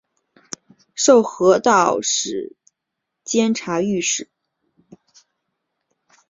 [0.95, 1.99] 授河南道
[3.23, 4.31] 监察御史。